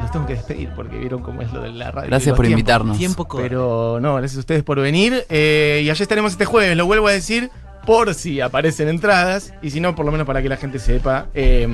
los 0.00 0.10
tengo 0.12 0.26
que 0.26 0.34
despedir 0.34 0.70
porque 0.74 0.96
vieron 0.98 1.22
cómo 1.22 1.42
es 1.42 1.52
lo 1.52 1.60
de 1.62 1.70
la 1.70 1.90
radio. 1.90 2.08
Gracias 2.08 2.36
por 2.36 2.46
invitarnos. 2.46 2.96
Tiempo. 2.96 3.26
Pero 3.28 3.98
no, 4.00 4.14
gracias 4.16 4.36
a 4.36 4.40
ustedes 4.40 4.62
por 4.62 4.80
venir. 4.80 5.24
Eh, 5.28 5.82
y 5.84 5.90
allá 5.90 6.02
estaremos 6.02 6.32
este 6.32 6.44
jueves, 6.44 6.76
lo 6.76 6.86
vuelvo 6.86 7.08
a 7.08 7.12
decir, 7.12 7.50
por 7.86 8.14
si 8.14 8.40
aparecen 8.40 8.88
entradas. 8.88 9.52
Y 9.62 9.70
si 9.70 9.80
no, 9.80 9.94
por 9.94 10.04
lo 10.06 10.12
menos 10.12 10.26
para 10.26 10.42
que 10.42 10.48
la 10.48 10.56
gente 10.56 10.78
sepa. 10.78 11.26
Eh, 11.34 11.66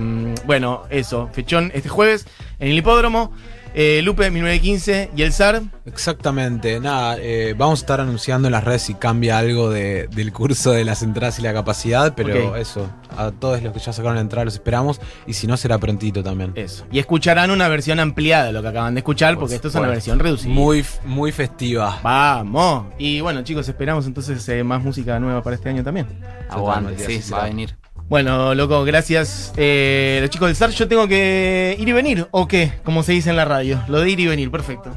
bueno, 0.46 0.82
eso, 0.90 1.28
fechón 1.32 1.70
este 1.74 1.88
jueves 1.88 2.26
en 2.58 2.68
el 2.70 2.78
hipódromo. 2.78 3.32
Eh, 3.76 4.02
Lupe 4.04 4.30
1915 4.30 5.10
y 5.16 5.22
el 5.22 5.32
SAR. 5.32 5.60
Exactamente, 5.84 6.78
nada, 6.78 7.16
eh, 7.18 7.54
vamos 7.58 7.80
a 7.80 7.82
estar 7.82 8.00
anunciando 8.00 8.46
en 8.46 8.52
las 8.52 8.62
redes 8.62 8.82
si 8.82 8.94
cambia 8.94 9.36
algo 9.38 9.68
de- 9.68 10.06
del 10.14 10.32
curso 10.32 10.70
de 10.70 10.84
las 10.84 11.02
entradas 11.02 11.40
y 11.40 11.42
la 11.42 11.52
capacidad, 11.52 12.14
pero 12.14 12.54
eso, 12.54 12.88
a 13.16 13.30
todos 13.32 13.62
los 13.62 13.72
que 13.72 13.78
ya 13.78 13.92
sacaron 13.92 14.16
la 14.16 14.20
entrada 14.20 14.44
los 14.44 14.54
esperamos 14.54 15.00
y 15.26 15.32
si 15.32 15.46
no 15.46 15.56
será 15.56 15.78
prontito 15.78 16.22
también. 16.22 16.52
Eso. 16.54 16.86
Y 16.90 16.98
escucharán 16.98 17.50
una 17.50 17.68
versión 17.68 18.00
ampliada 18.00 18.46
de 18.46 18.52
lo 18.52 18.62
que 18.62 18.68
acaban 18.68 18.94
de 18.94 19.00
escuchar, 19.00 19.38
porque 19.38 19.54
esto 19.54 19.68
es 19.68 19.74
una 19.74 19.88
versión 19.88 20.18
reducida. 20.18 20.52
Muy, 20.52 20.84
muy 21.04 21.32
festiva. 21.32 22.00
Vamos. 22.02 22.86
Y 22.98 23.20
bueno, 23.20 23.42
chicos, 23.42 23.68
esperamos 23.68 24.06
entonces 24.06 24.48
eh, 24.48 24.64
más 24.64 24.82
música 24.82 25.18
nueva 25.18 25.42
para 25.42 25.56
este 25.56 25.68
año 25.68 25.82
también. 25.82 26.06
Aguante, 26.48 26.98
sí, 26.98 27.16
así 27.16 27.32
va 27.32 27.42
a 27.42 27.44
venir. 27.44 27.76
Bueno, 28.08 28.54
loco, 28.54 28.84
gracias. 28.84 29.52
Eh, 29.56 30.18
los 30.20 30.28
chicos 30.28 30.48
del 30.48 30.56
SAR, 30.56 30.70
yo 30.70 30.86
tengo 30.86 31.08
que 31.08 31.74
ir 31.78 31.88
y 31.88 31.92
venir, 31.92 32.28
¿o 32.32 32.46
qué? 32.46 32.72
Como 32.84 33.02
se 33.02 33.12
dice 33.12 33.30
en 33.30 33.36
la 33.36 33.46
radio. 33.46 33.82
Lo 33.88 34.00
de 34.00 34.10
ir 34.10 34.20
y 34.20 34.26
venir, 34.26 34.50
perfecto. 34.50 34.94